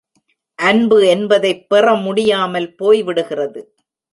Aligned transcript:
அன்பு 0.59 1.07
என்பதைப் 1.07 1.69
பெற 1.69 1.93
முடியாமல் 1.95 2.75
போய்விடுகிறது. 2.75 3.61